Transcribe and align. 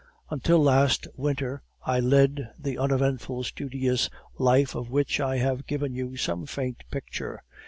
"Until 0.31 0.57
last 0.57 1.07
winter 1.15 1.61
I 1.85 1.99
led 1.99 2.49
the 2.57 2.75
uneventful 2.79 3.43
studious 3.43 4.09
life 4.39 4.73
of 4.73 4.89
which 4.89 5.19
I 5.19 5.37
have 5.37 5.67
given 5.67 5.93
you 5.93 6.17
some 6.17 6.47
faint 6.47 6.83
picture. 6.89 7.43